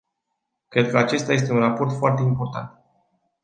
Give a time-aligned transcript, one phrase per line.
[0.67, 2.73] Cred că acesta este un raport foarte important.